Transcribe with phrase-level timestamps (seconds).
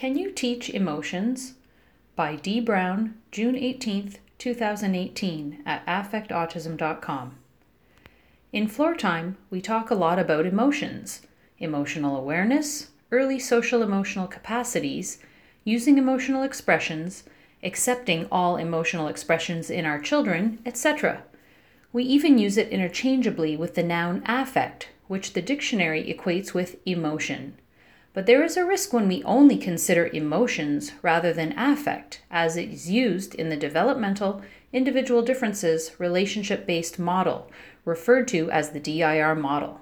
[0.00, 1.56] Can You Teach Emotions?
[2.16, 7.36] by Dee Brown, June 18th, 2018, at affectautism.com.
[8.50, 11.20] In Floor Time, we talk a lot about emotions,
[11.58, 15.18] emotional awareness, early social emotional capacities,
[15.64, 17.24] using emotional expressions,
[17.62, 21.24] accepting all emotional expressions in our children, etc.
[21.92, 27.59] We even use it interchangeably with the noun affect, which the dictionary equates with emotion.
[28.12, 32.70] But there is a risk when we only consider emotions rather than affect, as it
[32.70, 37.50] is used in the developmental individual differences relationship based model,
[37.84, 39.80] referred to as the DIR model.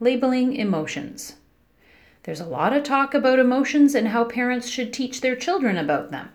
[0.00, 1.36] Labeling emotions.
[2.24, 6.10] There's a lot of talk about emotions and how parents should teach their children about
[6.10, 6.30] them.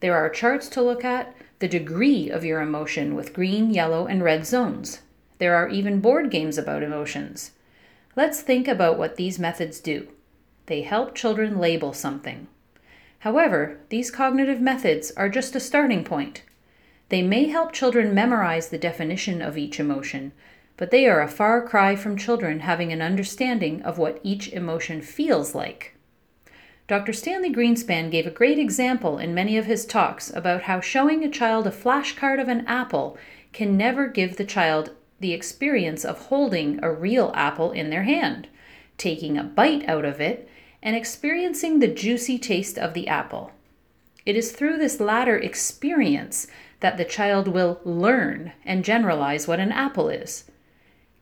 [0.00, 4.24] There are charts to look at, the degree of your emotion with green, yellow, and
[4.24, 5.02] red zones.
[5.36, 7.50] There are even board games about emotions.
[8.16, 10.08] Let's think about what these methods do.
[10.66, 12.48] They help children label something.
[13.20, 16.42] However, these cognitive methods are just a starting point.
[17.08, 20.32] They may help children memorize the definition of each emotion,
[20.76, 25.02] but they are a far cry from children having an understanding of what each emotion
[25.02, 25.94] feels like.
[26.88, 27.12] Dr.
[27.12, 31.30] Stanley Greenspan gave a great example in many of his talks about how showing a
[31.30, 33.16] child a flashcard of an apple
[33.52, 34.90] can never give the child
[35.20, 38.48] the experience of holding a real apple in their hand,
[38.96, 40.48] taking a bite out of it,
[40.82, 43.52] and experiencing the juicy taste of the apple.
[44.26, 46.46] It is through this latter experience
[46.80, 50.44] that the child will learn and generalize what an apple is.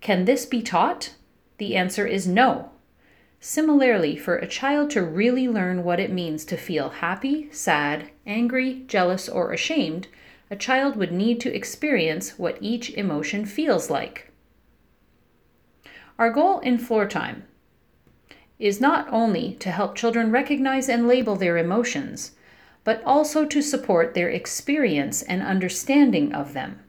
[0.00, 1.14] Can this be taught?
[1.58, 2.70] The answer is no.
[3.40, 8.84] Similarly, for a child to really learn what it means to feel happy, sad, angry,
[8.86, 10.08] jealous, or ashamed,
[10.50, 14.30] a child would need to experience what each emotion feels like.
[16.18, 17.44] Our goal in floor time
[18.58, 22.32] is not only to help children recognize and label their emotions,
[22.82, 26.80] but also to support their experience and understanding of them.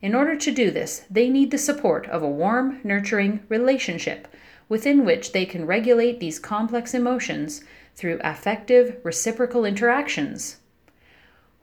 [0.00, 4.28] In order to do this, they need the support of a warm, nurturing relationship
[4.68, 7.64] within which they can regulate these complex emotions
[7.96, 10.57] through affective, reciprocal interactions.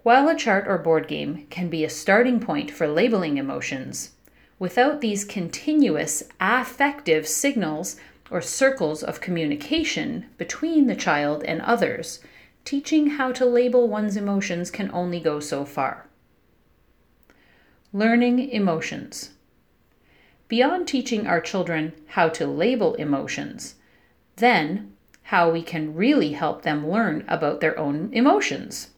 [0.06, 4.12] While a chart or board game can be a starting point for labeling emotions,
[4.60, 7.96] without these continuous affective signals
[8.30, 12.20] or circles of communication between the child and others,
[12.66, 16.06] teaching how to label one's emotions can only go so far.
[17.92, 19.32] Learning emotions.
[20.48, 23.74] Beyond teaching our children how to label emotions,
[24.36, 24.94] then
[25.24, 28.92] how we can really help them learn about their own emotions.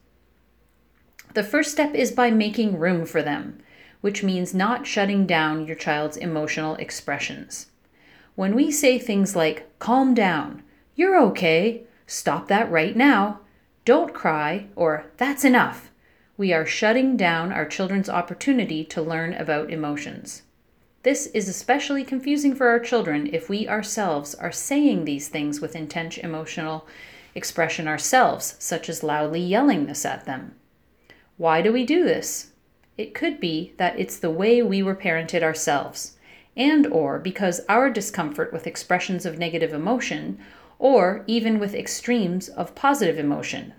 [1.34, 3.60] The first step is by making room for them,
[4.00, 7.66] which means not shutting down your child's emotional expressions.
[8.34, 10.62] When we say things like, calm down,
[10.94, 13.40] you're okay, stop that right now,
[13.84, 15.90] don't cry, or that's enough,
[16.36, 20.42] we are shutting down our children's opportunity to learn about emotions.
[21.02, 25.74] This is especially confusing for our children if we ourselves are saying these things with
[25.76, 26.86] intense emotional
[27.34, 30.54] expression ourselves, such as loudly yelling this at them.
[31.38, 32.50] Why do we do this?
[32.96, 36.16] It could be that it's the way we were parented ourselves,
[36.56, 40.40] and or because our discomfort with expressions of negative emotion
[40.80, 43.72] or even with extremes of positive emotion.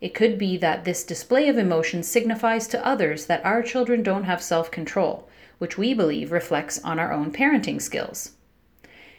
[0.00, 4.24] It could be that this display of emotion signifies to others that our children don't
[4.24, 8.36] have self control, which we believe reflects on our own parenting skills.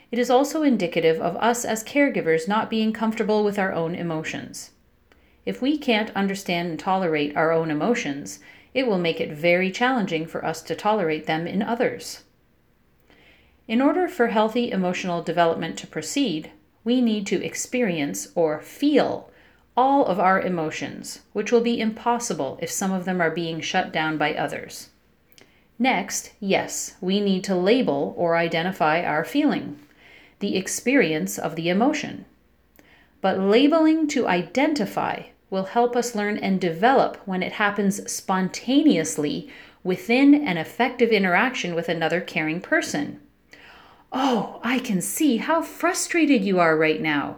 [0.09, 4.71] It is also indicative of us as caregivers not being comfortable with our own emotions.
[5.47, 8.41] If we can't understand and tolerate our own emotions,
[8.73, 12.25] it will make it very challenging for us to tolerate them in others.
[13.65, 16.51] In order for healthy emotional development to proceed,
[16.83, 19.31] we need to experience or feel
[19.77, 23.93] all of our emotions, which will be impossible if some of them are being shut
[23.93, 24.89] down by others.
[25.79, 29.79] Next, yes, we need to label or identify our feeling,
[30.39, 32.25] the experience of the emotion.
[33.21, 39.49] But labeling to identify will help us learn and develop when it happens spontaneously
[39.83, 43.19] within an affective interaction with another caring person.
[44.11, 47.37] Oh, I can see how frustrated you are right now.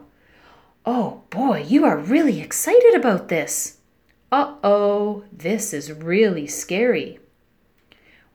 [0.85, 3.77] Oh boy, you are really excited about this.
[4.31, 7.19] Uh oh, this is really scary.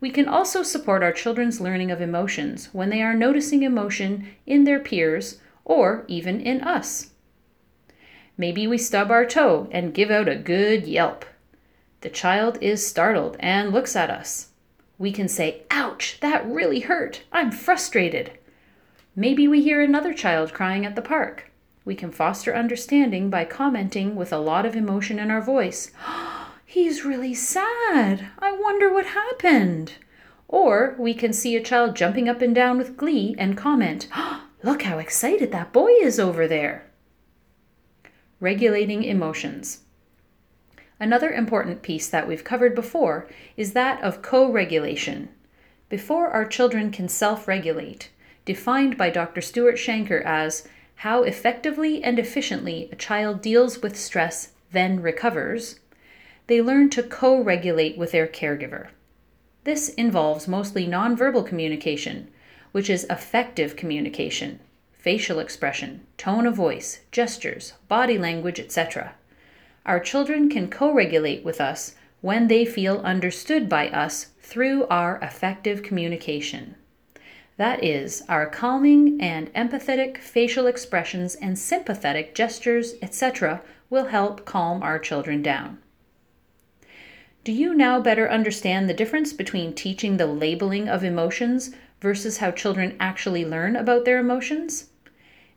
[0.01, 4.65] We can also support our children's learning of emotions when they are noticing emotion in
[4.65, 7.11] their peers or even in us.
[8.37, 11.25] Maybe we stub our toe and give out a good yelp.
[12.01, 14.49] The child is startled and looks at us.
[14.99, 17.23] We can say, Ouch, that really hurt.
[17.33, 18.33] I'm frustrated.
[19.17, 21.51] Maybe we hear another child crying at the park.
[21.85, 25.93] We can foster understanding by commenting with a lot of emotion in our voice.
[26.67, 28.29] He's really sad.
[28.39, 29.93] I wonder what happened.
[30.49, 34.09] Or we can see a child jumping up and down with glee and comment,
[34.65, 36.87] Look how excited that boy is over there.
[38.45, 39.85] Regulating emotions.
[41.01, 43.27] Another important piece that we've covered before
[43.57, 45.31] is that of co regulation.
[45.89, 48.11] Before our children can self regulate,
[48.45, 49.41] defined by Dr.
[49.41, 55.81] Stuart Shanker as how effectively and efficiently a child deals with stress, then recovers,
[56.47, 58.89] they learn to co regulate with their caregiver.
[59.65, 62.29] This involves mostly nonverbal communication,
[62.73, 64.61] which is affective communication,
[65.05, 69.15] facial expression, tone of voice, gestures, body language, etc.
[69.85, 75.23] Our children can co regulate with us when they feel understood by us through our
[75.23, 76.75] affective communication.
[77.59, 83.61] That is, our calming and empathetic facial expressions and sympathetic gestures, etc.,
[83.91, 85.77] will help calm our children down.
[87.45, 92.53] Do you now better understand the difference between teaching the labeling of emotions versus how
[92.53, 94.89] children actually learn about their emotions?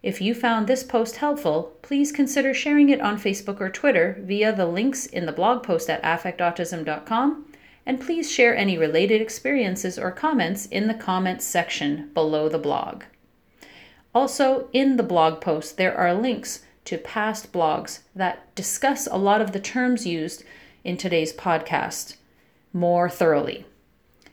[0.07, 4.55] If you found this post helpful, please consider sharing it on Facebook or Twitter via
[4.55, 7.45] the links in the blog post at affectautism.com,
[7.85, 13.03] and please share any related experiences or comments in the comments section below the blog.
[14.15, 19.41] Also, in the blog post, there are links to past blogs that discuss a lot
[19.41, 20.45] of the terms used
[20.85, 22.15] in today's podcast
[22.71, 23.65] more thoroughly.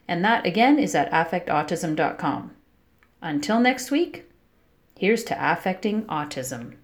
[0.07, 2.53] And that again is at affectautism.com.
[3.21, 4.31] Until next week,
[4.99, 6.75] here's to affecting autism.